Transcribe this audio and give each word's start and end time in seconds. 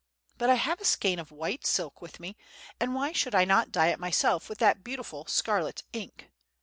But 0.39 0.49
I 0.49 0.55
have 0.55 0.81
a 0.81 0.83
skein 0.83 1.19
of 1.19 1.31
white 1.31 1.63
silk 1.63 2.01
with 2.01 2.19
me, 2.19 2.35
and 2.79 2.95
why 2.95 3.11
should 3.11 3.35
I 3.35 3.45
not 3.45 3.71
dye 3.71 3.89
it 3.89 3.99
myself 3.99 4.49
with 4.49 4.57
that 4.57 4.83
beautiful 4.83 5.27
scarlet 5.27 5.83
ink? 5.93 6.31